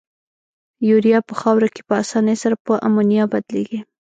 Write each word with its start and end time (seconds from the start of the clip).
یوریا 0.89 1.19
په 1.27 1.33
خاوره 1.41 1.67
کې 1.73 1.81
په 1.87 1.93
اساني 2.03 2.35
سره 2.43 2.55
په 2.65 2.73
امونیا 2.87 3.23
بدلیږي. 3.31 3.79